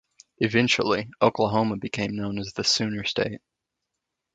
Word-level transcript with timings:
Eventually, 0.39 1.11
Oklahoma 1.21 1.77
became 1.77 2.15
known 2.15 2.39
as 2.39 2.53
The 2.53 2.63
Sooner 2.63 3.03
State. 3.03 3.39